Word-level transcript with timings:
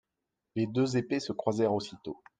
Les 0.55 0.65
deux 0.65 0.97
épées 0.97 1.19
se 1.19 1.31
croisèrent 1.31 1.73
aussitôt. 1.75 2.23